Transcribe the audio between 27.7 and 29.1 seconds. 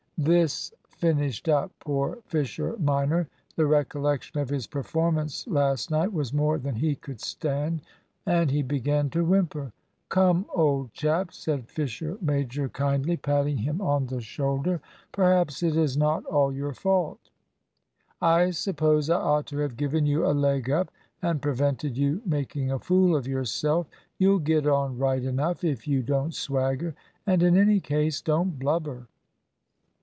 case, don't blubber."